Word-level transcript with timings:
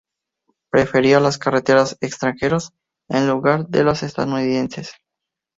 Prefería 0.71 1.19
los 1.19 1.37
carretes 1.37 1.95
extranjeros 2.01 2.71
en 3.07 3.29
lugar 3.29 3.67
de 3.67 3.83
los 3.83 4.01
estadounidenses. 4.01 4.93